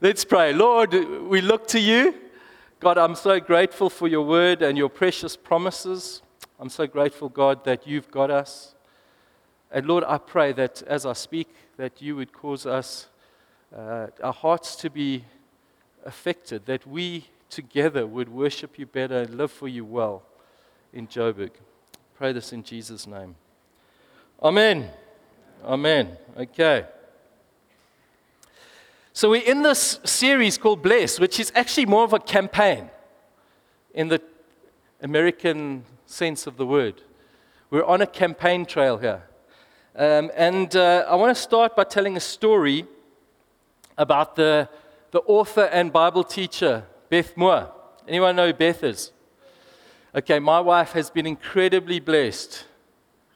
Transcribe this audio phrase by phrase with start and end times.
[0.00, 0.52] Let's pray.
[0.52, 2.14] Lord, we look to you.
[2.78, 6.22] God, I'm so grateful for your word and your precious promises.
[6.60, 8.74] I'm so grateful, God, that you've got us.
[9.70, 13.08] And Lord, I pray that as I speak, that you would cause us,
[13.74, 15.24] uh, our hearts to be
[16.04, 20.22] affected, that we together would worship you better and live for you well
[20.92, 21.50] in Joburg.
[22.16, 23.34] Pray this in Jesus' name.
[24.42, 24.90] Amen.
[25.64, 26.16] Amen.
[26.36, 26.84] Okay.
[29.16, 32.90] So we're in this series called Bless, which is actually more of a campaign
[33.94, 34.20] in the
[35.00, 37.00] American sense of the word.
[37.70, 39.22] We're on a campaign trail here.
[39.94, 42.88] Um, and uh, I want to start by telling a story
[43.96, 44.68] about the,
[45.12, 47.70] the author and Bible teacher, Beth Moore.
[48.08, 49.12] Anyone know who Beth is?
[50.12, 52.64] Okay, my wife has been incredibly blessed.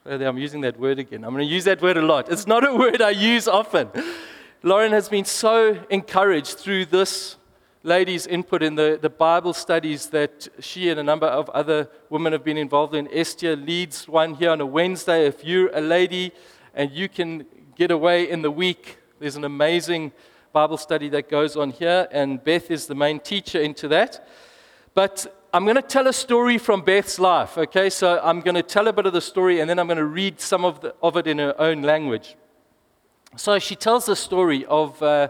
[0.05, 1.23] I'm using that word again.
[1.23, 2.33] I'm going to use that word a lot.
[2.33, 3.91] It's not a word I use often.
[4.65, 7.37] Lauren has been so encouraged through this
[7.85, 12.33] lady's input in the, the Bible studies that she and a number of other women
[12.33, 13.09] have been involved in.
[13.13, 15.27] Esther leads one here on a Wednesday.
[15.27, 16.33] If you're a lady
[16.75, 20.11] and you can get away in the week, there's an amazing
[20.53, 24.27] Bible study that goes on here, and Beth is the main teacher into that.
[24.93, 27.91] But I'm going to tell a story from Beth's life, okay?
[27.91, 30.05] So I'm going to tell a bit of the story, and then I'm going to
[30.05, 32.35] read some of, the, of it in her own language.
[33.37, 35.29] So she tells the story of uh,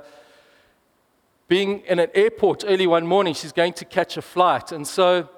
[1.48, 3.34] being in an airport early one morning.
[3.34, 4.70] She's going to catch a flight.
[4.70, 5.28] And so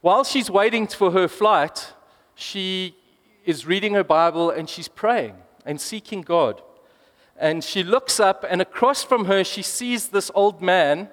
[0.00, 1.92] while she's waiting for her flight,
[2.34, 2.94] she
[3.44, 6.60] is reading her Bible and she's praying and seeking God.
[7.38, 11.08] And she looks up, and across from her, she sees this old man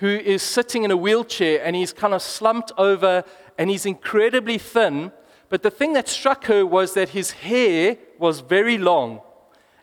[0.00, 3.22] who is sitting in a wheelchair and he's kind of slumped over
[3.58, 5.12] and he's incredibly thin.
[5.50, 9.20] But the thing that struck her was that his hair was very long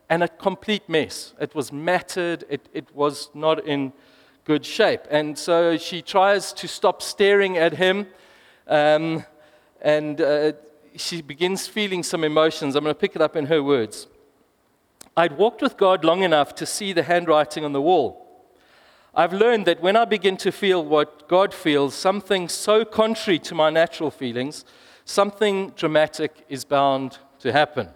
[0.10, 1.34] and a complete mess.
[1.40, 3.94] It was matted, it, it was not in
[4.44, 5.02] good shape.
[5.12, 8.08] And so she tries to stop staring at him,
[8.68, 9.24] um,
[9.82, 10.54] and uh,
[10.96, 12.76] she begins feeling some emotions.
[12.76, 14.08] I'm going to pick it up in her words.
[15.16, 18.26] I'd walked with God long enough to see the handwriting on the wall.
[19.14, 23.56] I've learned that when I begin to feel what God feels, something so contrary to
[23.56, 24.66] my natural feelings,
[25.04, 27.90] something dramatic is bound to happen.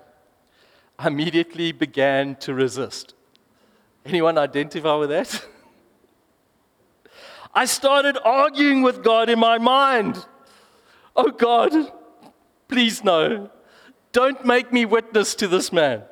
[1.06, 3.14] Immediately began to resist.
[4.06, 5.46] Anyone identify with that?
[7.53, 10.25] I started arguing with God in my mind.
[11.16, 11.72] Oh God,
[12.68, 13.52] please no.
[14.12, 16.03] Don't make me witness to this man.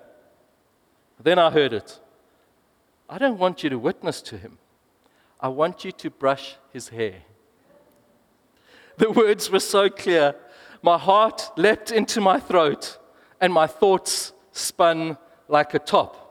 [1.20, 2.00] Then I heard it.
[3.10, 4.58] I don't want you to witness to him.
[5.40, 7.24] I want you to brush his hair.
[8.98, 10.36] The words were so clear.
[10.84, 12.98] My heart leapt into my throat,
[13.40, 15.18] and my thoughts spun
[15.48, 16.28] like a top.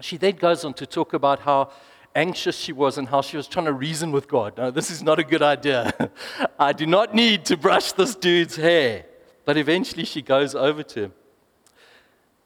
[0.00, 1.70] She then goes on to talk about how
[2.14, 4.56] anxious she was and how she was trying to reason with God.
[4.56, 6.10] No, this is not a good idea.
[6.58, 9.04] I do not need to brush this dude's hair.
[9.44, 11.12] But eventually she goes over to him.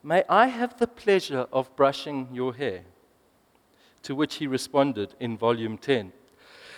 [0.02, 2.82] May I have the pleasure of brushing your hair?
[4.04, 6.12] To which he responded in volume 10.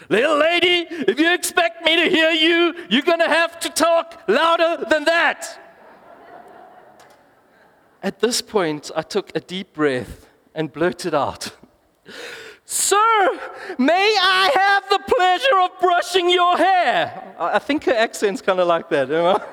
[0.09, 4.23] Little lady, if you expect me to hear you, you're going to have to talk
[4.27, 5.72] louder than that.
[8.03, 11.55] At this point, I took a deep breath and blurted out,
[12.65, 13.39] Sir,
[13.79, 17.37] may I have the pleasure of brushing your hair?
[17.39, 19.09] I think her accent's kind of like that.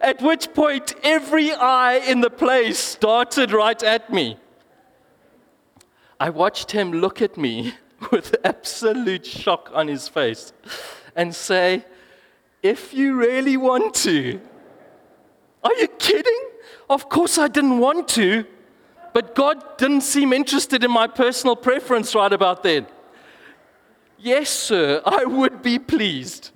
[0.00, 4.36] At which point, every eye in the place started right at me.
[6.18, 7.74] I watched him look at me
[8.10, 10.52] with absolute shock on his face
[11.14, 11.84] and say,
[12.62, 14.40] If you really want to,
[15.62, 16.42] are you kidding?
[16.88, 18.44] Of course, I didn't want to,
[19.12, 22.86] but God didn't seem interested in my personal preference right about then.
[24.18, 26.50] Yes, sir, I would be pleased,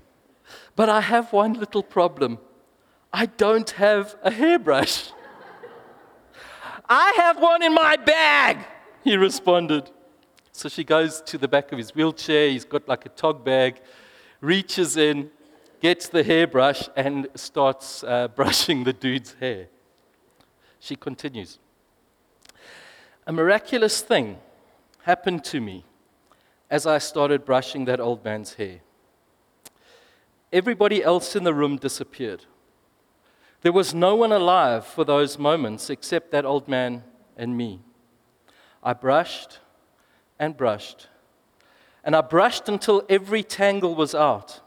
[0.76, 2.38] but I have one little problem.
[3.12, 5.10] I don't have a hairbrush.
[6.88, 8.58] I have one in my bag,
[9.02, 9.90] he responded.
[10.52, 12.48] So she goes to the back of his wheelchair.
[12.50, 13.80] He's got like a tog bag,
[14.40, 15.30] reaches in,
[15.84, 19.68] gets the hairbrush and starts uh, brushing the dude's hair.
[20.80, 21.58] She continues
[23.26, 24.38] A miraculous thing
[25.02, 25.84] happened to me
[26.70, 28.80] as I started brushing that old man's hair.
[30.50, 32.46] Everybody else in the room disappeared.
[33.60, 37.04] There was no one alive for those moments except that old man
[37.36, 37.82] and me.
[38.82, 39.58] I brushed
[40.38, 41.08] and brushed,
[42.02, 44.62] and I brushed until every tangle was out.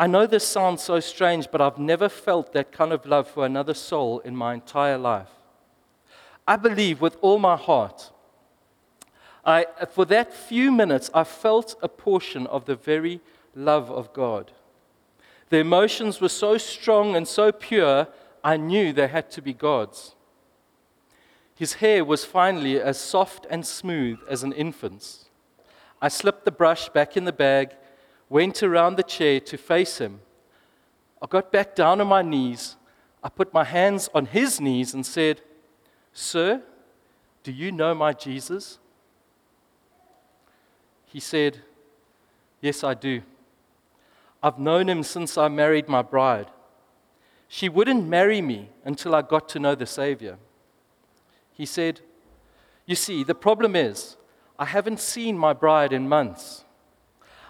[0.00, 3.44] I know this sounds so strange, but I've never felt that kind of love for
[3.44, 5.30] another soul in my entire life.
[6.46, 8.12] I believe with all my heart.
[9.44, 13.20] I, for that few minutes, I felt a portion of the very
[13.56, 14.52] love of God.
[15.48, 18.06] The emotions were so strong and so pure,
[18.44, 20.14] I knew they had to be God's.
[21.56, 25.24] His hair was finally as soft and smooth as an infant's.
[26.00, 27.70] I slipped the brush back in the bag,
[28.28, 30.20] went around the chair to face him.
[31.20, 32.76] I got back down on my knees.
[33.22, 35.40] I put my hands on his knees and said,
[36.12, 36.62] Sir,
[37.42, 38.78] do you know my Jesus?
[41.06, 41.62] He said,
[42.60, 43.22] Yes, I do.
[44.42, 46.48] I've known him since I married my bride.
[47.48, 50.38] She wouldn't marry me until I got to know the Savior.
[51.52, 52.00] He said,
[52.86, 54.16] You see, the problem is,
[54.58, 56.64] I haven't seen my bride in months.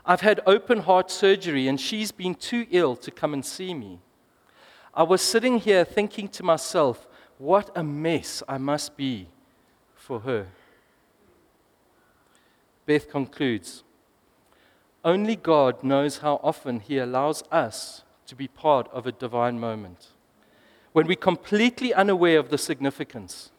[0.08, 4.00] I've had open heart surgery, and she's been too ill to come and see me.
[4.94, 7.06] I was sitting here thinking to myself,
[7.36, 9.28] what a mess I must be
[9.94, 10.46] for her.
[12.86, 13.84] Beth concludes
[15.04, 20.08] Only God knows how often He allows us to be part of a divine moment.
[20.92, 23.50] When we're completely unaware of the significance,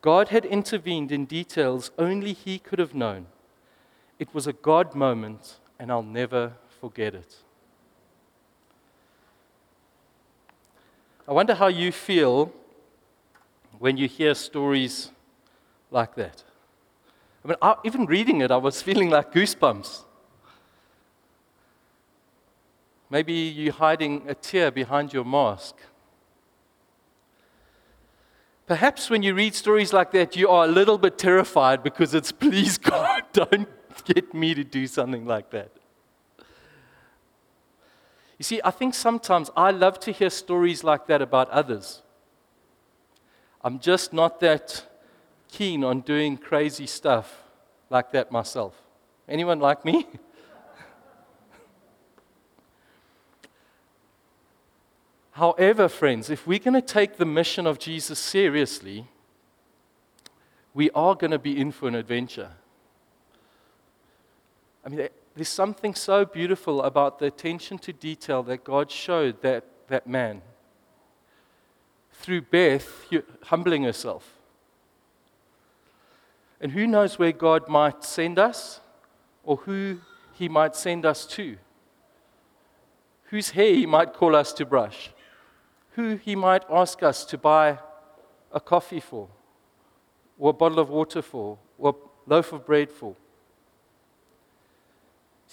[0.00, 3.26] God had intervened in details only He could have known.
[4.24, 7.36] It was a God moment, and I'll never forget it.
[11.28, 12.50] I wonder how you feel
[13.78, 15.10] when you hear stories
[15.90, 16.42] like that.
[17.44, 20.04] I mean, I, even reading it, I was feeling like goosebumps.
[23.10, 25.76] Maybe you're hiding a tear behind your mask.
[28.66, 32.32] Perhaps when you read stories like that, you are a little bit terrified because it's,
[32.32, 33.68] please God, don't
[34.04, 35.70] get me to do something like that.
[38.38, 42.02] You see, I think sometimes I love to hear stories like that about others.
[43.62, 44.84] I'm just not that
[45.48, 47.44] keen on doing crazy stuff
[47.88, 48.74] like that myself.
[49.28, 50.06] Anyone like me?
[55.32, 59.08] However, friends, if we're going to take the mission of Jesus seriously,
[60.74, 62.50] we are going to be in for an adventure.
[64.84, 69.64] I mean, there's something so beautiful about the attention to detail that God showed that,
[69.88, 70.42] that man
[72.12, 73.06] through Beth
[73.44, 74.38] humbling herself.
[76.60, 78.80] And who knows where God might send us
[79.42, 80.00] or who
[80.32, 81.56] he might send us to?
[83.24, 85.10] Whose hair he might call us to brush?
[85.94, 87.78] who he might ask us to buy
[88.52, 89.28] a coffee for,
[90.38, 93.14] or a bottle of water for, or a loaf of bread for.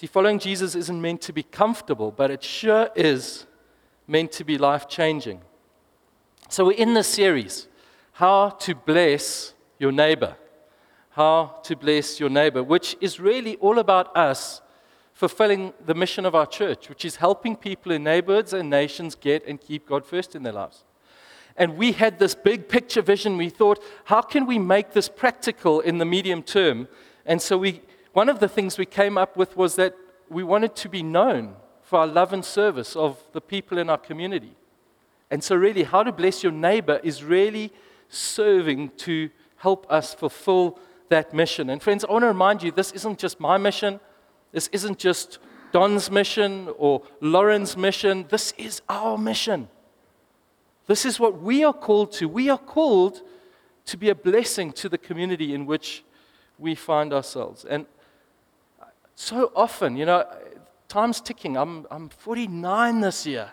[0.01, 3.45] See, following Jesus isn't meant to be comfortable, but it sure is
[4.07, 5.41] meant to be life changing.
[6.49, 7.67] So, we're in this series
[8.13, 10.37] How to Bless Your Neighbor.
[11.11, 14.63] How to Bless Your Neighbor, which is really all about us
[15.13, 19.45] fulfilling the mission of our church, which is helping people in neighborhoods and nations get
[19.45, 20.83] and keep God first in their lives.
[21.55, 23.37] And we had this big picture vision.
[23.37, 26.87] We thought, how can we make this practical in the medium term?
[27.23, 27.81] And so we,
[28.13, 29.95] one of the things we came up with was that
[30.29, 33.97] we wanted to be known for our love and service of the people in our
[33.97, 34.55] community.
[35.29, 37.71] And so, really, how to bless your neighbor is really
[38.09, 40.77] serving to help us fulfill
[41.09, 41.69] that mission.
[41.69, 43.99] And, friends, I want to remind you this isn't just my mission,
[44.51, 45.39] this isn't just
[45.71, 48.25] Don's mission or Lauren's mission.
[48.29, 49.69] This is our mission.
[50.87, 52.27] This is what we are called to.
[52.27, 53.21] We are called
[53.85, 56.03] to be a blessing to the community in which
[56.57, 57.65] we find ourselves.
[57.65, 57.85] And
[59.15, 60.25] so often, you know,
[60.87, 61.57] time's ticking.
[61.57, 63.51] I'm, I'm 49 this year.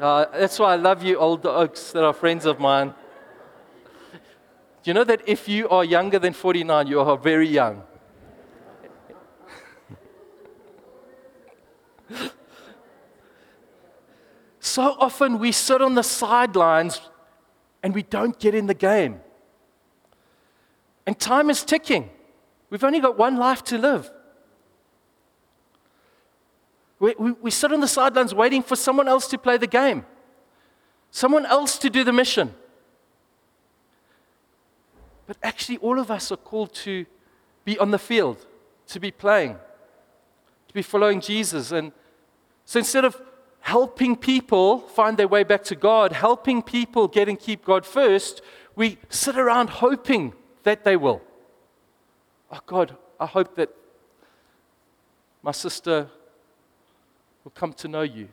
[0.00, 2.94] Uh, that's why I love you, old dogs that are friends of mine.
[4.82, 7.84] Do you know that if you are younger than 49, you are very young?
[14.58, 17.00] so often we sit on the sidelines
[17.82, 19.20] and we don't get in the game.
[21.06, 22.10] And time is ticking.
[22.70, 24.10] We've only got one life to live.
[26.98, 30.06] We, we, we, sit on the sidelines waiting for someone else to play the game,
[31.10, 32.54] someone else to do the mission.
[35.26, 37.04] But actually, all of us are called to
[37.64, 38.46] be on the field,
[38.88, 39.56] to be playing,
[40.68, 41.72] to be following Jesus.
[41.72, 41.90] And
[42.64, 43.20] so instead of
[43.60, 48.42] helping people find their way back to God, helping people get and keep God first,
[48.76, 51.20] we sit around hoping that they will.
[52.50, 53.70] Oh, God, I hope that
[55.42, 56.08] my sister
[57.44, 58.28] will come to know you.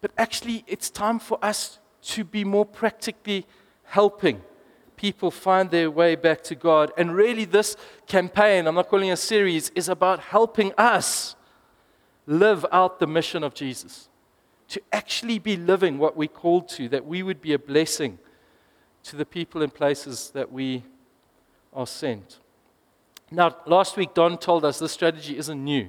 [0.00, 3.46] but actually, it's time for us to be more practically
[3.84, 4.42] helping
[4.96, 6.92] people find their way back to God.
[6.98, 7.74] And really, this
[8.06, 11.36] campaign, I'm not calling it a series, is about helping us
[12.26, 14.10] live out the mission of Jesus.
[14.68, 18.18] To actually be living what we're called to, that we would be a blessing
[19.04, 20.82] to the people and places that we
[21.72, 22.38] are sent.
[23.30, 25.88] Now, last week, Don told us this strategy isn't new.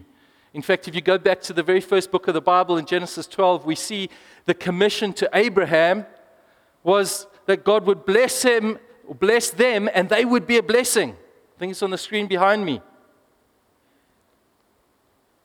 [0.54, 2.86] In fact, if you go back to the very first book of the Bible in
[2.86, 4.10] Genesis 12, we see
[4.46, 6.06] the commission to Abraham
[6.84, 8.80] was that God would bless him,
[9.20, 11.12] bless them, and they would be a blessing.
[11.12, 12.82] I think it's on the screen behind me.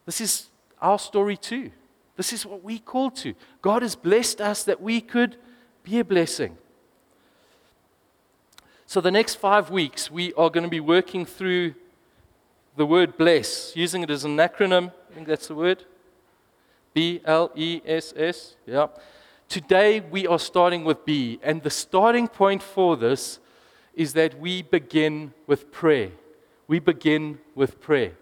[0.06, 0.48] This is
[0.80, 1.70] our story too.
[2.16, 3.34] This is what we call to.
[3.62, 5.36] God has blessed us that we could
[5.82, 6.56] be a blessing.
[8.90, 11.76] So, the next five weeks, we are going to be working through
[12.74, 14.90] the word bless, using it as an acronym.
[15.08, 15.84] I think that's the word.
[16.92, 18.56] B L E S S.
[18.66, 18.88] Yeah.
[19.48, 21.38] Today, we are starting with B.
[21.40, 23.38] And the starting point for this
[23.94, 26.10] is that we begin with prayer.
[26.66, 28.14] We begin with prayer.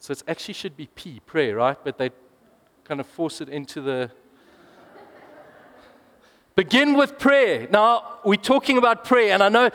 [0.00, 1.78] So it actually should be P, prayer, right?
[1.84, 2.10] But they
[2.82, 4.10] kind of force it into the
[6.58, 7.68] Begin with prayer.
[7.70, 9.70] Now, we're talking about prayer, and I know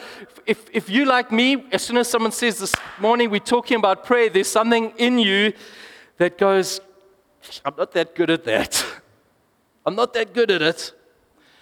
[0.46, 4.06] if, if you, like me, as soon as someone says this morning we're talking about
[4.06, 5.54] prayer, there's something in you
[6.18, 6.82] that goes,
[7.63, 8.86] I'm not that good at that.
[9.86, 10.92] I'm not that good at it.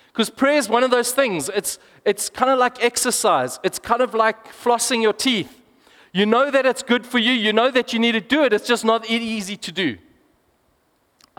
[0.08, 1.50] Because prayer is one of those things.
[1.50, 5.56] It's, it's kind of like exercise, it's kind of like flossing your teeth.
[6.13, 8.54] You know that it's good for you, you know that you need to do it,
[8.54, 10.00] it's just not easy to do.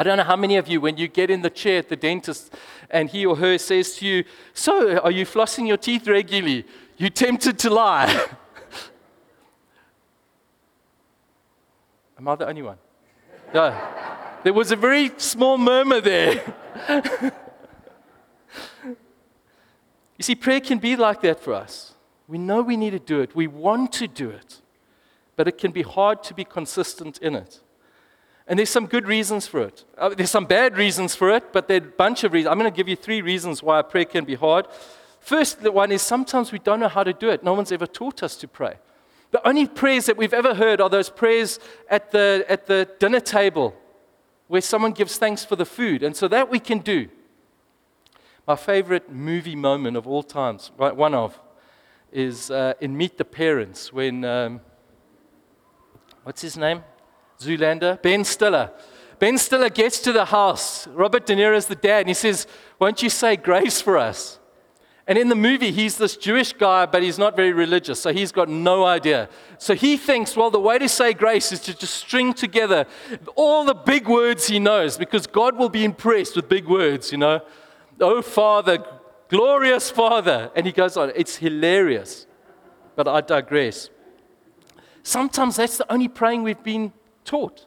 [0.02, 1.94] I don't know how many of you, when you get in the chair at the
[1.94, 2.52] dentist
[2.90, 6.66] and he or her says to you, So, are you flossing your teeth regularly?
[6.97, 8.09] You're tempted to lie.
[12.18, 12.78] Am I the only one?
[13.54, 13.80] No.
[14.42, 16.52] There was a very small murmur there.
[18.85, 18.92] you
[20.18, 21.94] see, prayer can be like that for us.
[22.26, 24.62] We know we need to do it, we want to do it,
[25.37, 27.61] but it can be hard to be consistent in it.
[28.47, 29.85] And there's some good reasons for it.
[29.97, 32.51] Uh, there's some bad reasons for it, but there are a bunch of reasons.
[32.51, 34.67] I'm going to give you three reasons why prayer can be hard.
[35.21, 37.45] First the one is sometimes we don't know how to do it.
[37.45, 38.77] No one's ever taught us to pray.
[39.31, 41.59] The only prayers that we've ever heard are those prayers
[41.89, 43.75] at the, at the dinner table
[44.49, 46.03] where someone gives thanks for the food.
[46.03, 47.09] And so that we can do.
[48.47, 51.41] My favorite movie moment of all times, right, one of,
[52.11, 54.61] is uh, in Meet the Parents when, um,
[56.25, 56.83] what's his name?
[57.45, 58.71] Zoolander, Ben Stiller.
[59.19, 60.87] Ben Stiller gets to the house.
[60.89, 62.47] Robert De Niro is the dad, and he says,
[62.79, 64.41] Won't you say grace for us?
[65.07, 68.31] And in the movie, he's this Jewish guy, but he's not very religious, so he's
[68.31, 69.29] got no idea.
[69.59, 72.87] So he thinks, well, the way to say grace is to just string together
[73.35, 77.19] all the big words he knows, because God will be impressed with big words, you
[77.19, 77.41] know.
[78.01, 78.85] Oh, Father,
[79.29, 80.53] glorious Father.
[80.55, 81.11] And he goes on.
[81.17, 82.27] It's hilarious,
[82.95, 83.91] but I digress.
[85.03, 86.93] Sometimes that's the only praying we've been
[87.25, 87.67] taught.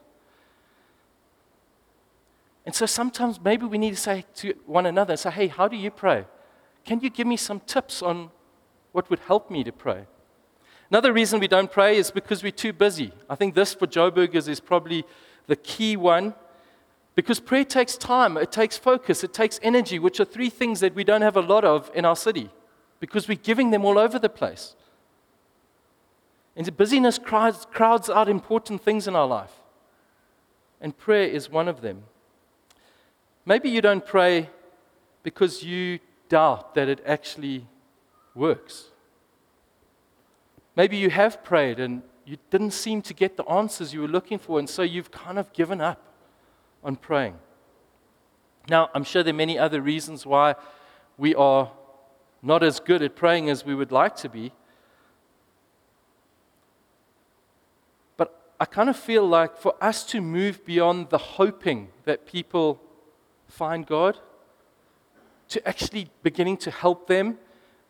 [2.64, 5.76] And so sometimes maybe we need to say to one another, say, hey, how do
[5.76, 6.24] you pray?
[6.84, 8.30] Can you give me some tips on
[8.92, 10.06] what would help me to pray?
[10.90, 13.12] Another reason we don't pray is because we're too busy.
[13.28, 15.04] I think this for Joburgers is probably
[15.46, 16.34] the key one.
[17.14, 20.94] Because prayer takes time, it takes focus, it takes energy, which are three things that
[20.94, 22.50] we don't have a lot of in our city
[23.00, 24.74] because we're giving them all over the place.
[26.56, 29.52] And busyness crowds, crowds out important things in our life.
[30.80, 32.04] And prayer is one of them.
[33.44, 34.50] Maybe you don't pray
[35.22, 35.98] because you
[36.28, 37.66] doubt that it actually
[38.34, 38.86] works.
[40.74, 44.38] Maybe you have prayed and you didn't seem to get the answers you were looking
[44.38, 46.02] for, and so you've kind of given up
[46.82, 47.36] on praying.
[48.68, 50.56] Now, I'm sure there are many other reasons why
[51.16, 51.70] we are
[52.42, 54.52] not as good at praying as we would like to be.
[58.58, 62.80] I kind of feel like for us to move beyond the hoping that people
[63.48, 64.18] find God,
[65.48, 67.38] to actually beginning to help them,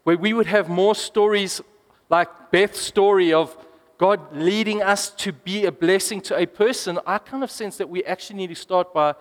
[0.03, 1.61] where we would have more stories
[2.09, 3.57] like Beth's story of
[3.99, 7.89] God leading us to be a blessing to a person, I kind of sense that
[7.89, 9.15] we actually need to start by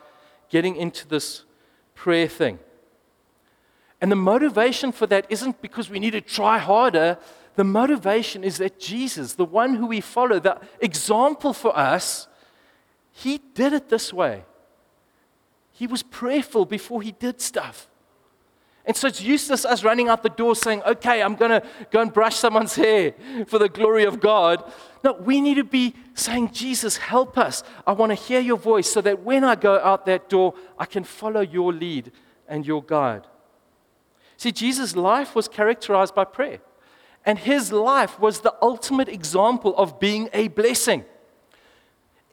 [0.49, 1.43] getting into this
[1.93, 2.59] prayer thing.
[4.01, 7.17] And the motivation for that isn't because we need to try harder,
[7.55, 12.27] the motivation is that Jesus, the one who we follow, the example for us,
[13.11, 14.43] he did it this way.
[15.71, 17.89] He was prayerful before he did stuff.
[18.85, 22.01] And so it's useless us running out the door saying, okay, I'm going to go
[22.01, 23.15] and brush someone's hair
[23.47, 24.71] for the glory of God.
[25.03, 27.63] No, we need to be saying, Jesus, help us.
[27.87, 30.85] I want to hear your voice so that when I go out that door, I
[30.85, 32.11] can follow your lead
[32.47, 33.25] and your guide.
[34.37, 36.59] See, Jesus' life was characterized by prayer,
[37.25, 41.05] and his life was the ultimate example of being a blessing.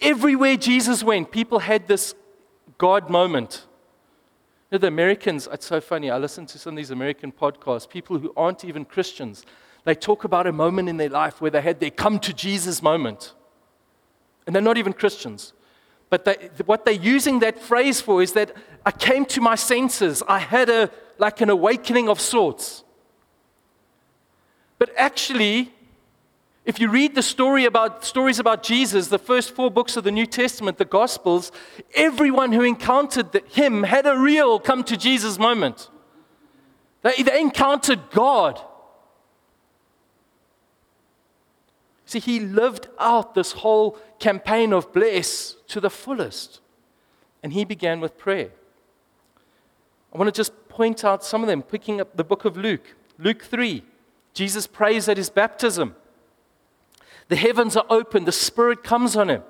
[0.00, 2.14] Everywhere Jesus went, people had this
[2.78, 3.66] God moment
[4.72, 6.10] know, the Americans, it's so funny.
[6.10, 9.44] I listen to some of these American podcasts, people who aren't even Christians.
[9.84, 12.82] They talk about a moment in their life where they had their come to Jesus
[12.82, 13.34] moment.
[14.46, 15.52] And they're not even Christians.
[16.08, 18.52] But they, what they're using that phrase for is that
[18.84, 20.22] I came to my senses.
[20.26, 22.82] I had a, like an awakening of sorts.
[24.82, 25.72] But actually,
[26.64, 30.10] if you read the story about stories about Jesus, the first four books of the
[30.10, 31.52] New Testament, the Gospels,
[31.94, 35.88] everyone who encountered him had a real come to Jesus moment.
[37.02, 38.60] They, they encountered God.
[42.04, 46.58] See, he lived out this whole campaign of bless to the fullest.
[47.40, 48.50] And he began with prayer.
[50.12, 52.96] I want to just point out some of them, picking up the book of Luke.
[53.16, 53.84] Luke 3,
[54.34, 55.94] Jesus prays at his baptism.
[57.28, 59.42] The heavens are open, the Spirit comes on him.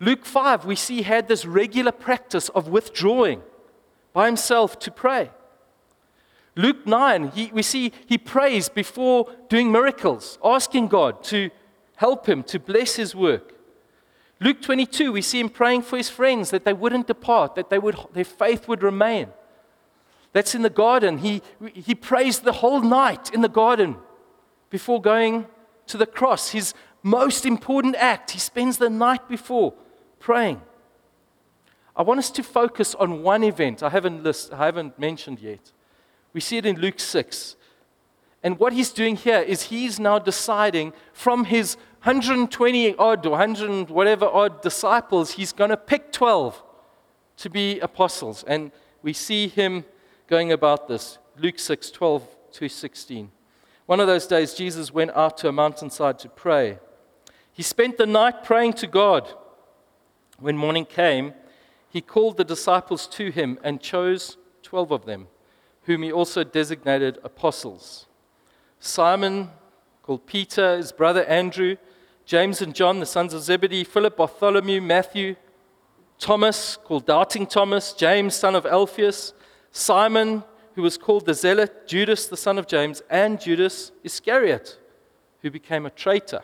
[0.00, 3.42] Luke 5, we see he had this regular practice of withdrawing
[4.12, 5.30] by himself to pray.
[6.56, 11.50] Luke 9, he, we see he prays before doing miracles, asking God to
[11.96, 13.54] help him, to bless his work.
[14.40, 17.96] Luke 22, we see him praying for his friends that they wouldn't depart, that would,
[18.12, 19.28] their faith would remain.
[20.34, 21.18] That's in the garden.
[21.18, 23.96] He, he prays the whole night in the garden
[24.68, 25.46] before going
[25.86, 26.74] to the cross, his
[27.04, 28.32] most important act.
[28.32, 29.74] He spends the night before
[30.18, 30.60] praying.
[31.94, 35.70] I want us to focus on one event I haven't, list, I haven't mentioned yet.
[36.32, 37.54] We see it in Luke 6.
[38.42, 43.88] And what he's doing here is he's now deciding from his 120 odd or 100
[43.88, 46.60] whatever odd disciples, he's going to pick 12
[47.36, 48.42] to be apostles.
[48.48, 49.84] And we see him
[50.26, 51.18] going about this.
[51.38, 53.30] Luke 6, 12 to 16.
[53.86, 56.78] One of those days, Jesus went out to a mountainside to pray.
[57.52, 59.32] He spent the night praying to God.
[60.38, 61.34] When morning came,
[61.88, 65.28] he called the disciples to him and chose 12 of them,
[65.82, 68.06] whom he also designated apostles
[68.80, 69.48] Simon,
[70.02, 71.76] called Peter, his brother Andrew,
[72.26, 75.36] James and John, the sons of Zebedee, Philip, Bartholomew, Matthew,
[76.18, 79.32] Thomas, called Doubting Thomas, James, son of Alphaeus,
[79.76, 80.44] Simon,
[80.76, 84.78] who was called the Zealot, Judas, the son of James, and Judas Iscariot,
[85.42, 86.42] who became a traitor.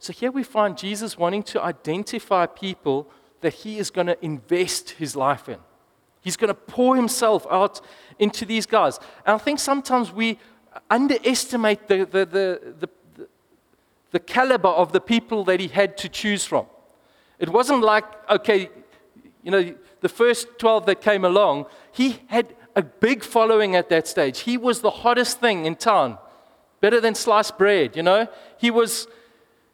[0.00, 3.08] So here we find Jesus wanting to identify people
[3.40, 5.58] that he is going to invest his life in.
[6.22, 7.80] He's going to pour himself out
[8.18, 8.98] into these guys.
[9.24, 10.40] And I think sometimes we
[10.90, 13.28] underestimate the, the, the, the,
[14.10, 16.66] the caliber of the people that he had to choose from.
[17.38, 18.70] It wasn't like, okay,
[19.44, 24.06] you know, the first 12 that came along, he had a big following at that
[24.06, 24.40] stage.
[24.40, 26.18] He was the hottest thing in town,
[26.80, 28.26] better than sliced bread, you know?
[28.58, 29.06] He was,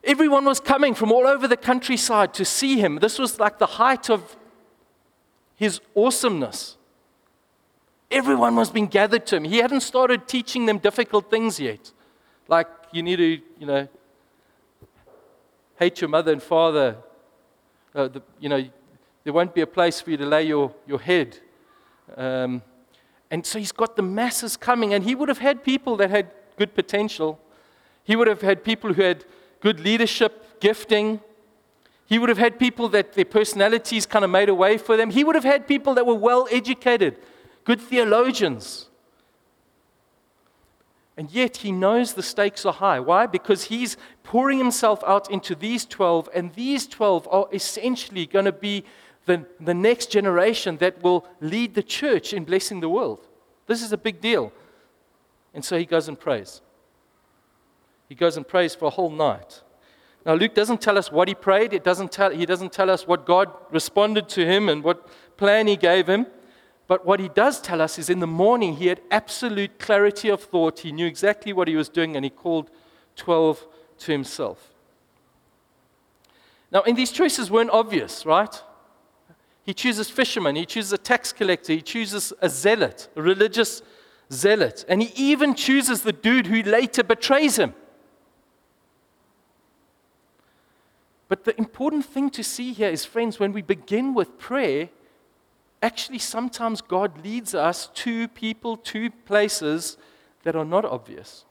[0.04, 2.96] everyone was coming from all over the countryside to see him.
[2.96, 4.36] This was like the height of
[5.56, 6.76] his awesomeness.
[8.10, 9.44] Everyone was being gathered to him.
[9.44, 11.92] He hadn't started teaching them difficult things yet.
[12.46, 13.88] Like, you need to, you know,
[15.78, 16.96] hate your mother and father.
[17.94, 18.64] Uh, the, you know,
[19.24, 21.38] there won't be a place for you to lay your, your head.
[22.16, 22.62] Um,
[23.30, 26.30] and so he's got the masses coming, and he would have had people that had
[26.56, 27.38] good potential.
[28.04, 29.24] He would have had people who had
[29.60, 31.20] good leadership, gifting.
[32.06, 35.10] He would have had people that their personalities kind of made a way for them.
[35.10, 37.18] He would have had people that were well educated,
[37.64, 38.88] good theologians.
[41.18, 43.00] And yet he knows the stakes are high.
[43.00, 43.26] Why?
[43.26, 48.52] Because he's pouring himself out into these 12, and these 12 are essentially going to
[48.52, 48.84] be
[49.28, 53.20] the, the next generation that will lead the church in blessing the world.
[53.68, 54.52] This is a big deal.
[55.54, 56.60] And so he goes and prays.
[58.08, 59.62] He goes and prays for a whole night.
[60.26, 61.72] Now, Luke doesn't tell us what he prayed.
[61.72, 65.66] It doesn't tell, he doesn't tell us what God responded to him and what plan
[65.66, 66.26] he gave him.
[66.86, 70.42] But what he does tell us is in the morning, he had absolute clarity of
[70.42, 70.80] thought.
[70.80, 72.70] He knew exactly what he was doing, and he called
[73.16, 73.66] 12
[74.00, 74.72] to himself.
[76.70, 78.62] Now, and these choices weren't obvious, right?
[79.68, 83.82] He chooses fishermen, he chooses a tax collector, he chooses a zealot, a religious
[84.32, 87.74] zealot, and he even chooses the dude who later betrays him.
[91.28, 94.88] But the important thing to see here is, friends, when we begin with prayer,
[95.82, 99.98] actually, sometimes God leads us to people, to places
[100.44, 101.44] that are not obvious.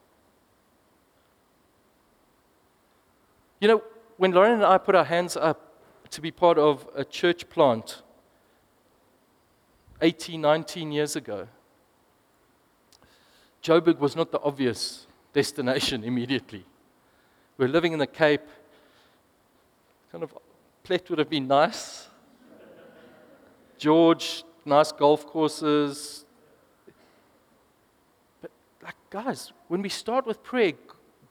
[3.62, 3.84] You know,
[4.17, 5.75] when Lauren and I put our hands up
[6.10, 8.01] to be part of a church plant
[10.01, 11.47] 18, 19 years ago,
[13.63, 16.65] Joburg was not the obvious destination immediately.
[17.57, 18.47] We're living in the Cape.
[20.12, 20.38] Kind of,
[20.83, 22.07] Plett would have been nice.
[23.77, 26.25] George, nice golf courses.
[28.41, 28.51] But,
[28.83, 30.73] like, guys, when we start with prayer,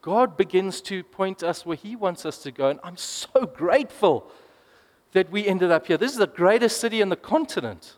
[0.03, 2.69] God begins to point us where He wants us to go.
[2.69, 4.31] And I'm so grateful
[5.13, 5.97] that we ended up here.
[5.97, 7.97] This is the greatest city in the continent.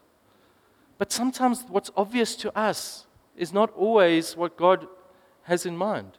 [0.98, 3.06] But sometimes what's obvious to us
[3.36, 4.86] is not always what God
[5.44, 6.18] has in mind.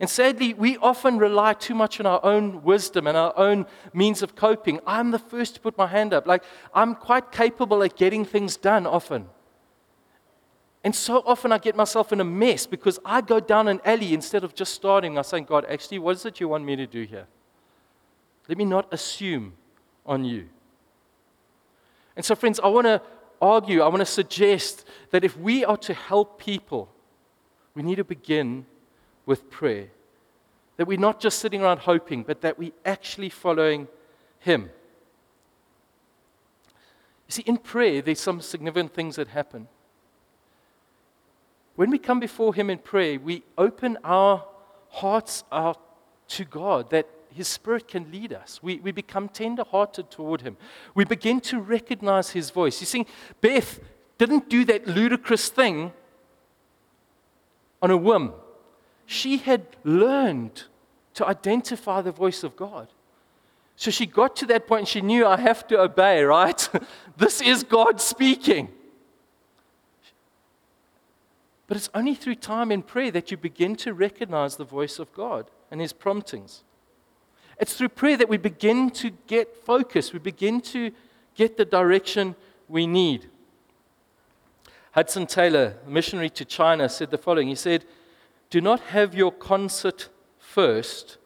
[0.00, 4.22] And sadly, we often rely too much on our own wisdom and our own means
[4.22, 4.80] of coping.
[4.86, 6.26] I'm the first to put my hand up.
[6.26, 9.26] Like, I'm quite capable at getting things done often.
[10.84, 14.14] And so often I get myself in a mess because I go down an alley
[14.14, 15.18] instead of just starting.
[15.18, 17.26] I say, God, actually, what is it you want me to do here?
[18.48, 19.54] Let me not assume
[20.06, 20.48] on you.
[22.18, 23.00] And so, friends, I want to
[23.40, 26.90] argue, I want to suggest that if we are to help people,
[27.74, 28.66] we need to begin
[29.24, 29.86] with prayer.
[30.78, 33.86] That we're not just sitting around hoping, but that we're actually following
[34.40, 34.62] Him.
[37.28, 39.68] You see, in prayer, there's some significant things that happen.
[41.76, 44.44] When we come before Him in prayer, we open our
[44.88, 45.80] hearts out
[46.30, 48.60] to God that His Spirit can lead us.
[48.62, 50.56] We, we become tender hearted toward Him.
[50.94, 52.80] We begin to recognize His voice.
[52.80, 53.06] You see,
[53.40, 53.80] Beth
[54.18, 55.92] didn't do that ludicrous thing
[57.80, 58.32] on a whim
[59.10, 60.64] she had learned
[61.14, 62.88] to identify the voice of God.
[63.74, 66.68] So she got to that point and she knew I have to obey, right?
[67.16, 68.68] this is God speaking.
[71.66, 75.10] But it's only through time in prayer that you begin to recognize the voice of
[75.14, 76.62] God and His promptings.
[77.58, 80.92] It's through prayer that we begin to get focus, we begin to
[81.34, 82.36] get the direction
[82.68, 83.28] we need.
[84.92, 87.84] Hudson Taylor, missionary to China, said the following He said,
[88.50, 91.18] do not have your concert first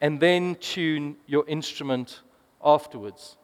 [0.00, 2.20] and then tune your instrument
[2.64, 3.36] afterwards.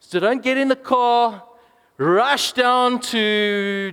[0.00, 1.44] So don't get in the car,
[1.98, 3.92] rush down to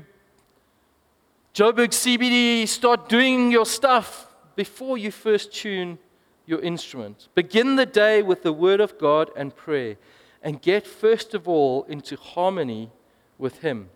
[1.53, 4.26] Joburg CBD, start doing your stuff
[4.57, 5.99] before you first tune
[6.45, 7.29] your instrument.
[7.35, 9.95] Begin the day with the Word of God and prayer,
[10.41, 12.91] and get first of all into harmony
[13.37, 13.89] with Him.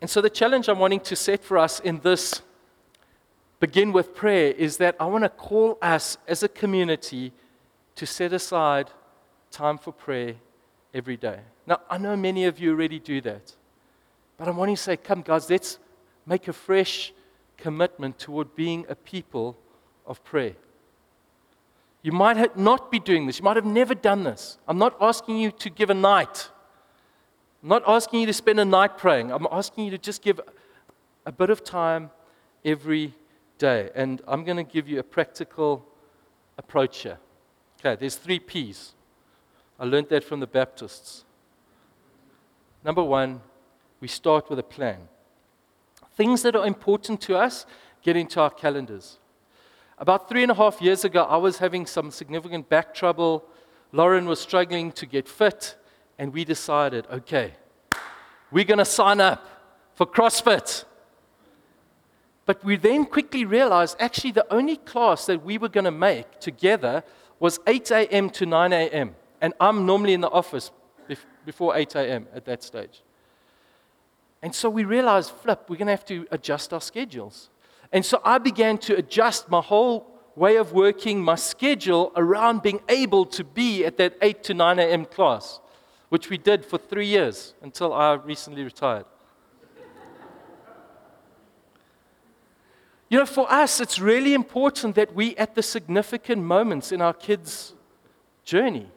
[0.00, 2.42] And so, the challenge I'm wanting to set for us in this
[3.60, 7.32] begin with prayer is that I want to call us as a community
[7.94, 8.90] to set aside
[9.50, 10.34] time for prayer
[10.92, 11.40] every day.
[11.66, 13.54] Now, I know many of you already do that,
[14.36, 15.78] but I'm wanting to say, come, guys, let's
[16.26, 17.12] make a fresh
[17.60, 19.56] commitment toward being a people
[20.06, 20.54] of prayer.
[22.02, 23.38] You might not be doing this.
[23.38, 24.58] You might have never done this.
[24.66, 26.48] I'm not asking you to give a night.
[27.62, 29.30] I'm not asking you to spend a night praying.
[29.30, 30.40] I'm asking you to just give
[31.26, 32.10] a bit of time
[32.64, 33.14] every
[33.58, 33.90] day.
[33.94, 35.84] And I'm going to give you a practical
[36.56, 37.18] approach here.
[37.78, 38.92] Okay, there's three P's.
[39.78, 41.24] I learned that from the Baptists.
[42.82, 43.42] Number one,
[44.00, 45.08] we start with a plan.
[46.14, 47.66] Things that are important to us
[48.02, 49.18] get into our calendars.
[49.98, 53.44] About three and a half years ago, I was having some significant back trouble.
[53.92, 55.76] Lauren was struggling to get fit
[56.18, 57.52] and we decided, okay,
[58.50, 59.46] we're going to sign up
[59.94, 60.84] for CrossFit.
[62.46, 66.40] But we then quickly realized actually the only class that we were going to make
[66.40, 67.04] together
[67.38, 68.30] was 8 a.m.
[68.30, 69.14] to 9 a.m.
[69.40, 70.70] And I'm normally in the office
[71.44, 72.26] before 8 a.m.
[72.34, 73.02] at that stage.
[74.42, 77.50] And so we realized, flip, we're going to have to adjust our schedules.
[77.92, 82.80] And so I began to adjust my whole way of working, my schedule around being
[82.88, 85.04] able to be at that 8 to 9 a.m.
[85.04, 85.60] class
[86.10, 89.06] which we did for three years until I recently retired.
[93.08, 97.14] You know, for us, it's really important that we, at the significant moments in our
[97.14, 97.74] kids'
[98.44, 98.88] journey,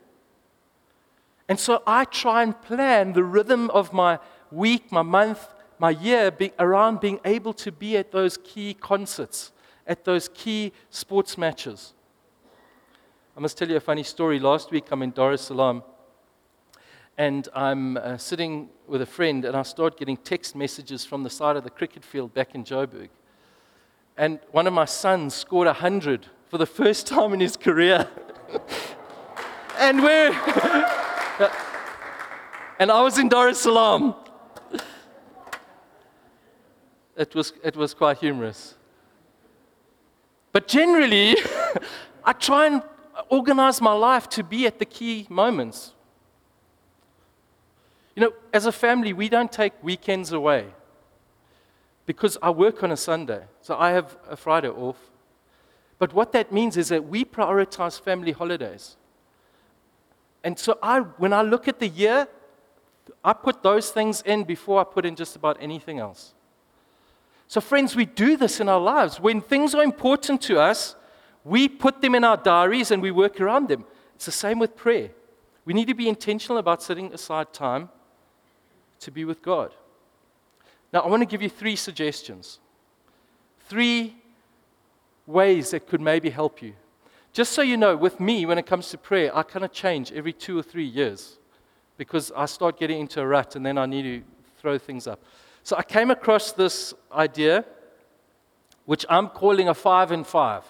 [1.50, 4.20] and so I try and plan the rhythm of my
[4.54, 5.48] week, my month,
[5.80, 9.52] my year be, around being able to be at those key concerts,
[9.88, 11.94] at those key sports matches.
[13.36, 14.40] I must tell you a funny story.
[14.40, 15.84] Last week, I'm in Dar es Salaam
[17.18, 21.30] and I'm uh, sitting with a friend, and I start getting text messages from the
[21.30, 23.10] side of the cricket field back in Joburg.
[24.18, 28.08] And one of my sons scored 100 for the first time in his career.
[29.80, 30.32] and we're.
[32.80, 34.16] and I was in Dar es Salaam.
[37.16, 38.76] It was, it was quite humorous.
[40.52, 41.36] But generally,
[42.24, 42.84] I try and
[43.30, 45.94] organize my life to be at the key moments.
[48.16, 50.68] You know, as a family, we don't take weekends away
[52.06, 54.98] because I work on a Sunday, so I have a Friday off.
[55.98, 58.98] But what that means is that we prioritize family holidays.
[60.44, 62.28] And so I, when I look at the year,
[63.24, 66.34] I put those things in before I put in just about anything else.
[67.54, 69.20] So, friends, we do this in our lives.
[69.20, 70.96] When things are important to us,
[71.44, 73.86] we put them in our diaries and we work around them.
[74.16, 75.12] It's the same with prayer.
[75.64, 77.90] We need to be intentional about setting aside time
[79.02, 79.72] to be with God.
[80.92, 82.58] Now, I want to give you three suggestions.
[83.68, 84.16] Three
[85.28, 86.74] ways that could maybe help you.
[87.34, 90.12] Just so you know, with me, when it comes to prayer, I kind of change
[90.12, 91.38] every two or three years
[91.98, 94.24] because I start getting into a rut and then I need to
[94.60, 95.24] throw things up.
[95.64, 97.66] So I came across this idea,
[98.86, 100.64] which I'm calling a five and five.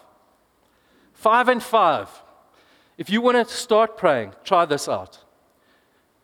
[1.14, 2.10] Five and five.
[2.98, 5.20] If you want to start praying, try this out.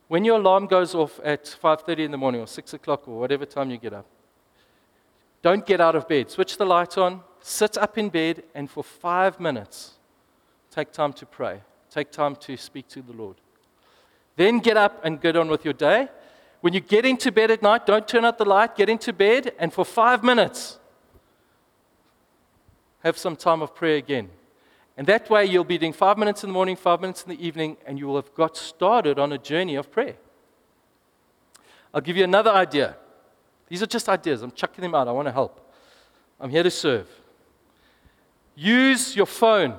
[0.08, 3.46] When your alarm goes off at 5:30 in the morning or 6 o'clock or whatever
[3.46, 4.06] time you get up,
[5.42, 6.30] don't get out of bed.
[6.30, 9.98] Switch the light on, sit up in bed, and for five minutes,
[10.70, 11.62] take time to pray.
[11.90, 13.38] Take time to speak to the Lord.
[14.36, 16.10] Then get up and get on with your day.
[16.62, 19.54] When you get into bed at night, don't turn out the light, get into bed,
[19.60, 20.78] and for five minutes,
[23.04, 24.30] have some time of prayer again.
[24.98, 27.46] And that way, you'll be doing five minutes in the morning, five minutes in the
[27.46, 30.16] evening, and you will have got started on a journey of prayer.
[31.94, 32.98] I'll give you another idea.
[33.70, 34.42] These are just ideas.
[34.42, 35.08] I'm chucking them out.
[35.08, 35.74] I want to help.
[36.40, 37.08] I'm here to serve.
[38.56, 39.76] Use your phone.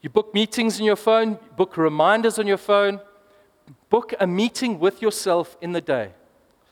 [0.00, 3.00] You book meetings in your phone, book reminders on your phone,
[3.88, 6.12] book a meeting with yourself in the day.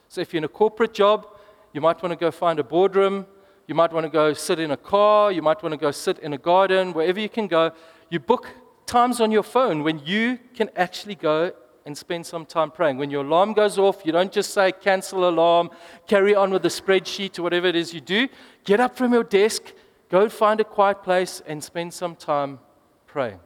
[0.09, 1.27] So if you're in a corporate job,
[1.73, 3.27] you might want to go find a boardroom
[3.69, 5.31] you might want to go sit in a car.
[5.31, 7.71] You might want to go sit in a garden, wherever you can go.
[8.09, 8.49] You book
[8.87, 11.53] times on your phone when you can actually go
[11.85, 12.97] and spend some time praying.
[12.97, 15.69] When your alarm goes off, you don't just say, cancel alarm,
[16.07, 18.29] carry on with the spreadsheet or whatever it is you do.
[18.65, 19.75] Get up from your desk,
[20.09, 22.61] go find a quiet place, and spend some time
[23.07, 23.39] praying.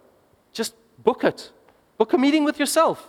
[0.53, 1.51] Just book it.
[1.99, 3.09] Book a meeting with yourself.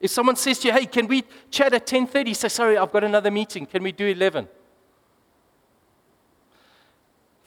[0.00, 2.36] If someone says to you, hey, can we chat at 10.30?
[2.36, 3.66] Say, sorry, I've got another meeting.
[3.66, 4.46] Can we do 11?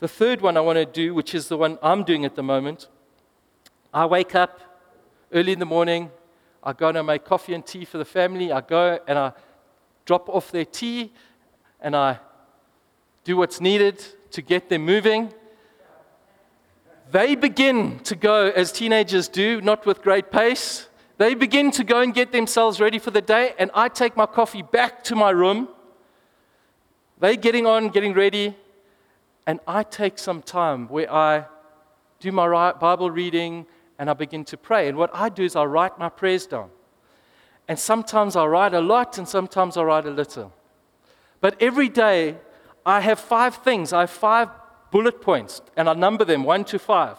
[0.00, 2.42] The third one I want to do, which is the one I'm doing at the
[2.42, 2.88] moment,
[3.92, 4.60] I wake up
[5.32, 6.10] early in the morning.
[6.62, 8.50] I go and I make coffee and tea for the family.
[8.52, 9.32] I go and I
[10.04, 11.12] drop off their tea
[11.80, 12.18] and I
[13.24, 15.32] do what's needed to get them moving.
[17.10, 20.88] They begin to go as teenagers do, not with great pace.
[21.20, 24.24] They begin to go and get themselves ready for the day, and I take my
[24.24, 25.68] coffee back to my room.
[27.18, 28.56] They're getting on, getting ready,
[29.46, 31.44] and I take some time where I
[32.20, 33.66] do my Bible reading
[33.98, 34.88] and I begin to pray.
[34.88, 36.70] And what I do is I write my prayers down.
[37.68, 40.54] And sometimes I write a lot and sometimes I write a little.
[41.42, 42.38] But every day
[42.86, 43.92] I have five things.
[43.92, 44.48] I have five
[44.90, 47.18] bullet points and I number them one to five.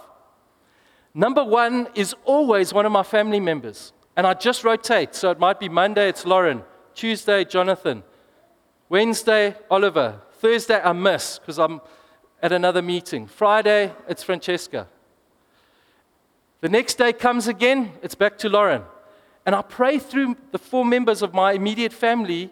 [1.13, 3.93] Number one is always one of my family members.
[4.15, 5.15] And I just rotate.
[5.15, 6.63] So it might be Monday, it's Lauren.
[6.93, 8.03] Tuesday, Jonathan.
[8.89, 10.21] Wednesday, Oliver.
[10.33, 11.81] Thursday, I miss because I'm
[12.41, 13.27] at another meeting.
[13.27, 14.87] Friday, it's Francesca.
[16.61, 18.83] The next day comes again, it's back to Lauren.
[19.45, 22.51] And I pray through the four members of my immediate family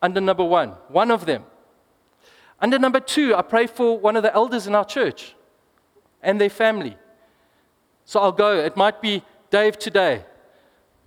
[0.00, 1.44] under number one, one of them.
[2.60, 5.34] Under number two, I pray for one of the elders in our church
[6.22, 6.96] and their family.
[8.08, 8.56] So I'll go.
[8.56, 10.24] It might be Dave today,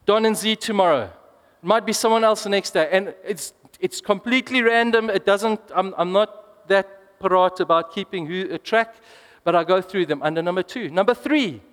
[0.05, 1.05] Don and Z tomorrow.
[1.05, 2.89] It might be someone else the next day.
[2.91, 5.09] And it's, it's completely random.
[5.09, 8.93] It doesn't, I'm, I'm not that parat about keeping who, a track,
[9.43, 10.91] but I go through them under number two.
[10.91, 11.63] Number three,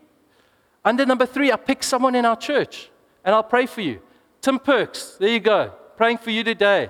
[0.83, 2.89] under number three, I pick someone in our church
[3.23, 4.01] and I'll pray for you.
[4.41, 6.89] Tim Perks, there you go, praying for you today.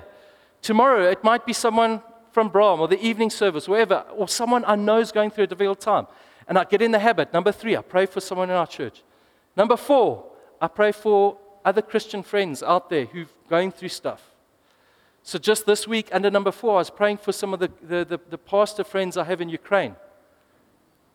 [0.61, 4.77] Tomorrow, it might be someone from Brom or the evening service, wherever, or someone I
[4.77, 6.07] know is going through a difficult time.
[6.49, 7.31] And I get in the habit.
[7.31, 9.03] Number three, I pray for someone in our church.
[9.55, 10.25] Number four,
[10.59, 14.31] I pray for other Christian friends out there who're going through stuff.
[15.21, 18.03] So just this week, under number four, I was praying for some of the, the,
[18.03, 19.95] the, the pastor friends I have in Ukraine.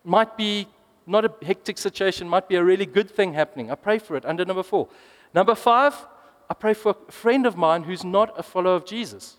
[0.05, 0.69] Might be
[1.07, 3.71] not a hectic situation, might be a really good thing happening.
[3.71, 4.89] I pray for it under number four.
[5.35, 5.95] Number five,
[6.49, 9.37] I pray for a friend of mine who's not a follower of Jesus.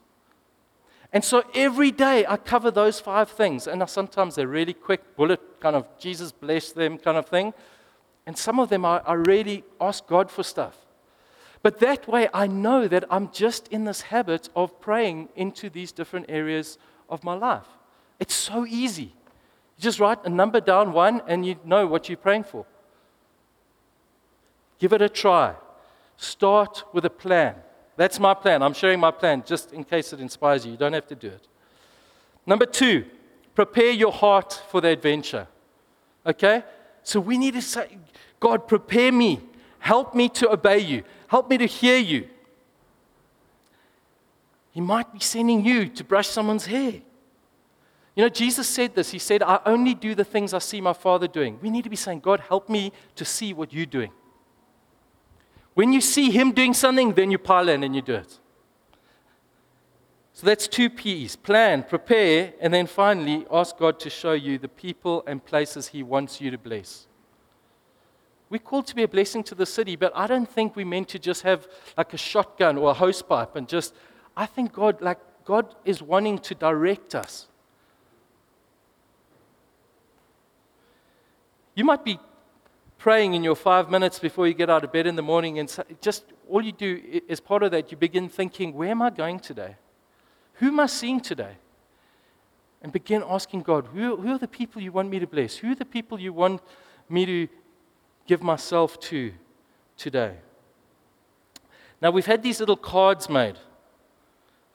[1.16, 3.68] And so every day I cover those five things.
[3.68, 7.54] And sometimes they're really quick, bullet kind of Jesus bless them kind of thing.
[8.28, 10.76] And some of them I, I really ask God for stuff.
[11.64, 15.94] But that way, I know that I'm just in this habit of praying into these
[15.94, 16.78] different areas
[17.10, 17.66] of my life.
[18.20, 19.14] It's so easy.
[19.78, 22.66] You just write a number down, one, and you know what you're praying for.
[24.80, 25.56] Give it a try.
[26.18, 27.56] Start with a plan.
[27.98, 28.62] That's my plan.
[28.62, 30.72] I'm sharing my plan just in case it inspires you.
[30.72, 31.48] You don't have to do it.
[32.46, 33.06] Number two,
[33.54, 35.48] prepare your heart for the adventure.
[36.26, 36.64] Okay?
[37.04, 37.98] So we need to say,
[38.40, 39.40] God, prepare me.
[39.80, 41.04] Help me to obey you.
[41.28, 42.28] Help me to hear you.
[44.72, 47.02] He might be sending you to brush someone's hair.
[48.16, 49.12] You know, Jesus said this.
[49.12, 51.60] He said, I only do the things I see my Father doing.
[51.62, 54.12] We need to be saying, God, help me to see what you're doing.
[55.76, 58.40] When you see Him doing something, then you pile in and you do it.
[60.34, 64.68] So that's two P's plan, prepare, and then finally ask God to show you the
[64.68, 67.08] people and places He wants you to bless.
[68.50, 71.10] We're called to be a blessing to the city, but I don't think we're meant
[71.10, 73.94] to just have like a shotgun or a hose pipe and just,
[74.36, 77.48] I think God, like, God is wanting to direct us.
[81.76, 82.20] You might be
[83.06, 85.78] praying in your five minutes before you get out of bed in the morning, and
[86.02, 89.40] just all you do is part of that, you begin thinking, Where am I going
[89.40, 89.76] today?
[90.54, 91.58] Who am I seeing today?
[92.82, 95.56] And begin asking God, who, who are the people you want me to bless?
[95.58, 96.64] Who are the people you want
[97.08, 97.48] me to
[98.26, 99.32] give myself to
[99.98, 100.38] today?
[102.02, 103.58] Now, we've had these little cards made.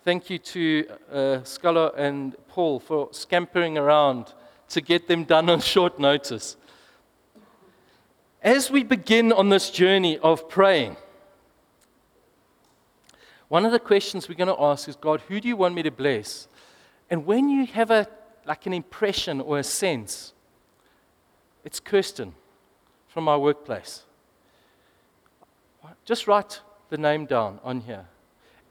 [0.04, 4.34] Thank you to uh, Sculler and Paul for scampering around
[4.68, 6.56] to get them done on short notice.
[8.42, 10.96] As we begin on this journey of praying,
[13.48, 15.82] one of the questions we're going to ask is God, who do you want me
[15.82, 16.48] to bless?
[17.10, 18.08] And when you have a
[18.46, 20.32] like an impression or a sense,
[21.64, 22.34] it's Kirsten
[23.08, 24.04] from our workplace.
[26.04, 28.06] Just write the name down on here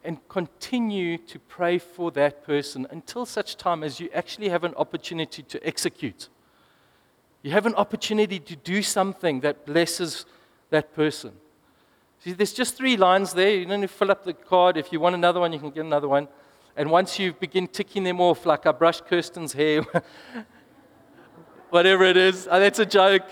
[0.04, 4.74] and continue to pray for that person until such time as you actually have an
[4.76, 6.30] opportunity to execute.
[7.42, 10.26] You have an opportunity to do something that blesses
[10.70, 11.32] that person.
[12.20, 13.50] See, there's just three lines there.
[13.52, 14.76] You don't need to fill up the card.
[14.76, 16.28] If you want another one, you can get another one.
[16.76, 19.84] And once you begin ticking them off, like I brushed Kirsten's hair,
[21.70, 23.24] whatever it is, oh, that's a joke.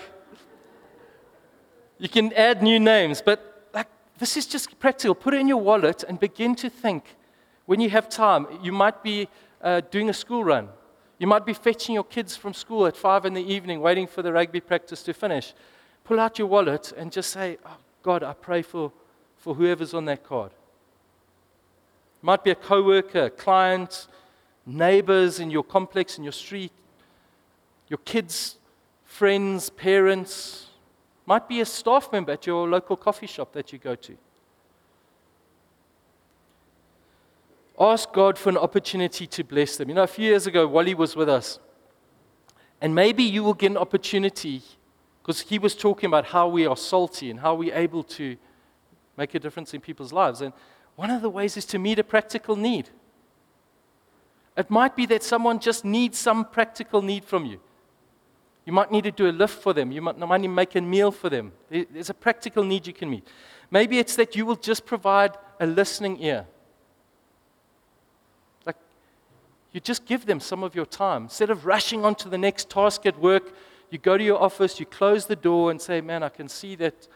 [1.98, 5.14] You can add new names, but like this is just practical.
[5.14, 7.16] Put it in your wallet and begin to think.
[7.66, 9.28] When you have time, you might be
[9.60, 10.68] uh, doing a school run.
[11.18, 14.22] You might be fetching your kids from school at five in the evening, waiting for
[14.22, 15.52] the rugby practice to finish.
[16.04, 18.92] Pull out your wallet and just say, oh, God, I pray for,
[19.36, 20.52] for whoever's on that card.
[20.52, 24.06] It might be a coworker, client,
[24.64, 26.72] neighbors in your complex, in your street,
[27.88, 28.56] your kids,
[29.04, 30.66] friends, parents.
[31.26, 34.16] Might be a staff member at your local coffee shop that you go to.
[37.80, 39.88] Ask God for an opportunity to bless them.
[39.88, 41.60] You know, a few years ago, Wally was with us.
[42.80, 44.62] And maybe you will get an opportunity
[45.22, 48.36] because he was talking about how we are salty and how we're able to
[49.16, 50.40] make a difference in people's lives.
[50.40, 50.52] And
[50.96, 52.90] one of the ways is to meet a practical need.
[54.56, 57.60] It might be that someone just needs some practical need from you.
[58.64, 59.92] You might need to do a lift for them.
[59.92, 61.52] You might, might need to make a meal for them.
[61.70, 63.26] There's a practical need you can meet.
[63.70, 66.46] Maybe it's that you will just provide a listening ear.
[69.72, 71.24] You just give them some of your time.
[71.24, 73.52] Instead of rushing on to the next task at work,
[73.90, 76.74] you go to your office, you close the door, and say, Man, I can see
[76.76, 77.08] that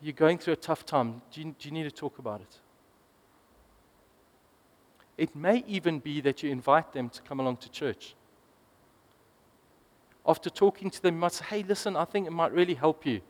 [0.00, 1.22] you're going through a tough time.
[1.32, 2.58] Do you, do you need to talk about it?
[5.18, 8.14] It may even be that you invite them to come along to church.
[10.26, 13.04] After talking to them, you might say, Hey, listen, I think it might really help
[13.04, 13.20] you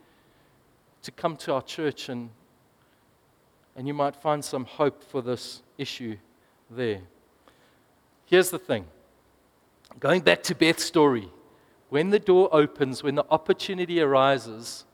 [1.02, 2.30] to come to our church, and,
[3.74, 6.16] and you might find some hope for this issue
[6.70, 7.00] there.
[8.30, 8.86] Here's the thing
[9.98, 11.28] going back to Beth's story,
[11.88, 14.84] when the door opens, when the opportunity arises,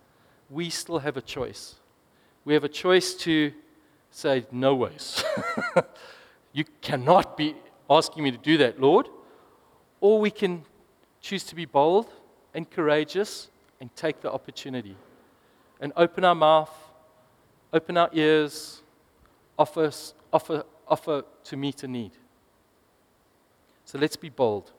[0.49, 1.75] we still have a choice.
[2.47, 3.53] We have a choice to
[4.11, 5.23] say, No ways.
[6.55, 7.55] you cannot be
[7.91, 9.11] asking me to do that, Lord.
[10.01, 10.65] Or we can
[11.21, 12.11] choose to be bold
[12.55, 13.51] and courageous
[13.83, 14.97] and take the opportunity
[15.79, 16.73] and open our mouth,
[17.71, 18.83] open our ears,
[19.59, 19.91] offer,
[20.33, 22.13] offer, offer to meet a need.
[23.87, 24.73] So let's be bold.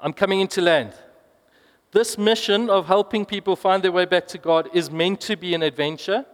[0.00, 0.94] I'm coming into land.
[1.92, 5.54] This mission of helping people find their way back to God is meant to be
[5.54, 6.24] an adventure.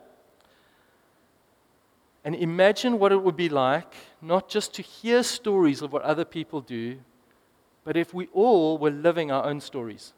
[2.24, 3.92] And imagine what it would be like
[4.22, 6.98] not just to hear stories of what other people do,
[7.84, 10.14] but if we all were living our own stories.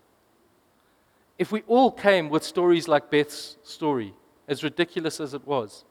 [1.39, 4.13] if we all came with stories like Beth's story,
[4.47, 5.85] as ridiculous as it was.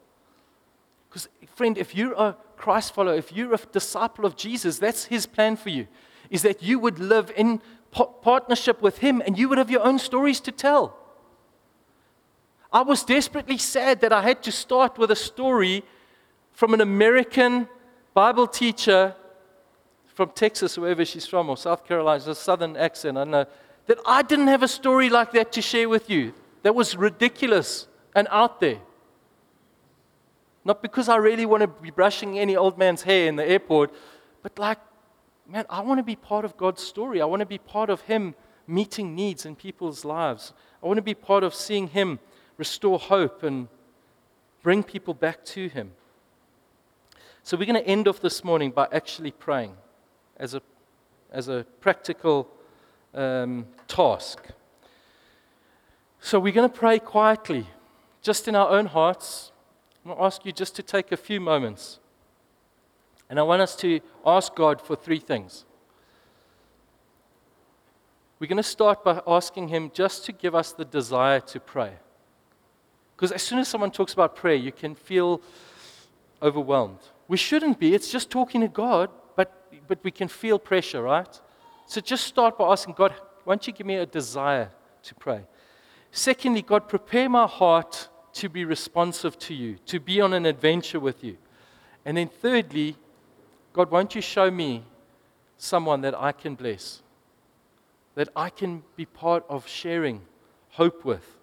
[1.10, 5.26] Because, friend, if you're a Christ follower, if you're a disciple of Jesus, that's his
[5.26, 5.88] plan for you,
[6.30, 7.62] is that you would live in
[8.22, 10.96] partnership with him and you would have your own stories to tell.
[12.72, 15.84] I was desperately sad that I had to start with a story
[16.52, 17.68] from an American
[18.14, 19.16] Bible teacher
[20.06, 23.46] from Texas, wherever she's from, or South Carolina, a southern accent, I know,
[23.88, 26.34] that I didn't have a story like that to share with you.
[26.62, 28.80] That was ridiculous and out there.
[30.66, 33.94] Not because I really want to be brushing any old man's hair in the airport,
[34.44, 34.80] but like,
[35.48, 37.22] man, I want to be part of God's story.
[37.22, 38.36] I want to be part of Him
[38.68, 40.54] meeting needs in people's lives.
[40.84, 42.20] I want to be part of seeing Him
[42.58, 43.68] restore hope and
[44.62, 45.92] bring people back to Him.
[47.44, 49.74] So we're going to end off this morning by actually praying
[50.38, 50.62] as a,
[51.32, 52.48] as a practical
[53.14, 54.40] um, task.
[56.20, 57.66] So we're going to pray quietly,
[58.22, 59.49] just in our own hearts.
[60.10, 62.00] I'm going to ask you just to take a few moments.
[63.30, 65.66] And I want us to ask God for three things.
[68.40, 71.92] We're going to start by asking Him just to give us the desire to pray.
[73.16, 75.42] Because as soon as someone talks about prayer, you can feel
[76.42, 77.02] overwhelmed.
[77.28, 81.40] We shouldn't be, it's just talking to God, but, but we can feel pressure, right?
[81.86, 84.72] So just start by asking God, why don't you give me a desire
[85.04, 85.42] to pray?
[86.12, 91.00] Secondly, God, prepare my heart to be responsive to you, to be on an adventure
[91.00, 91.38] with you.
[92.06, 92.96] And then thirdly,
[93.74, 94.86] God, won't you show me
[95.58, 97.02] someone that I can bless,
[98.16, 100.22] that I can be part of sharing
[100.70, 101.38] hope with?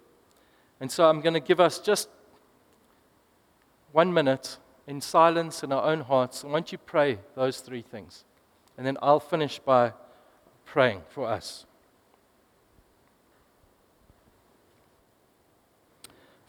[0.79, 2.09] And so I'm going to give us just
[3.91, 4.57] one minute
[4.87, 6.43] in silence in our own hearts.
[6.43, 8.23] And won't you pray those three things?
[8.77, 9.93] And then I'll finish by
[10.65, 11.66] praying for us.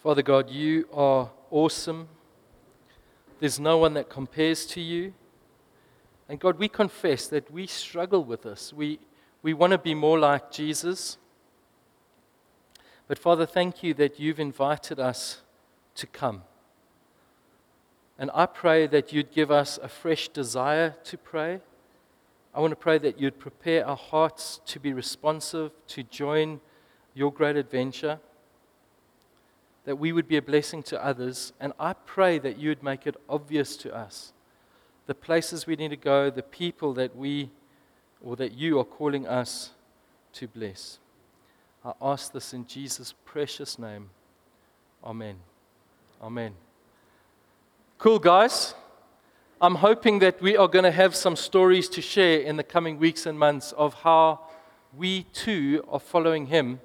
[0.01, 2.07] Father God, you are awesome.
[3.41, 5.13] There's no one that compares to you.
[6.29, 8.73] And God, we confess that we struggle with this.
[8.73, 9.01] We,
[9.43, 11.19] we want to be more like Jesus.
[13.09, 15.43] But Father, thank you that you've invited us
[15.97, 16.43] to come.
[18.21, 21.59] And I pray that you'd give us a fresh desire to pray.
[22.55, 26.61] I want to pray that you'd prepare our hearts to be responsive, to join
[27.15, 28.21] your great adventure,
[29.89, 31.55] that we would be a blessing to others.
[31.59, 34.35] And I pray that you would make it obvious to us
[35.07, 37.49] the places we need to go, the people that we
[38.23, 39.71] or that you are calling us
[40.35, 40.99] to bless.
[41.83, 44.11] I ask this in Jesus' precious name.
[45.03, 45.37] Amen.
[46.21, 46.53] Amen.
[47.97, 48.75] Cool, guys.
[49.59, 52.99] I'm hoping that we are going to have some stories to share in the coming
[52.99, 54.41] weeks and months of how
[54.95, 56.81] we too are following Him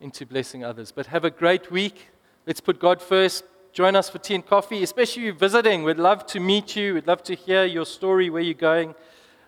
[0.00, 0.90] into blessing others.
[0.90, 2.06] But have a great week.
[2.50, 3.44] Let's put God first.
[3.72, 5.84] Join us for tea and coffee, especially you visiting.
[5.84, 6.94] We'd love to meet you.
[6.94, 8.96] We'd love to hear your story, where you're going,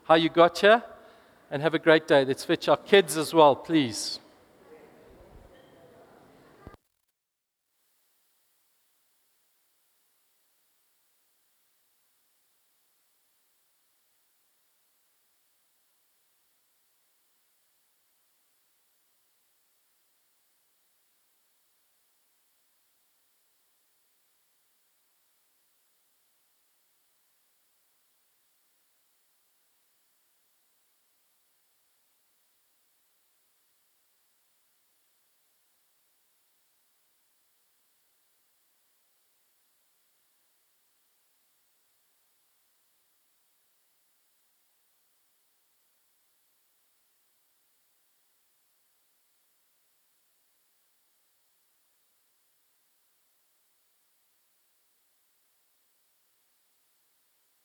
[0.04, 0.84] how you got here.
[1.50, 2.24] And have a great day.
[2.24, 4.20] Let's fetch our kids as well, please.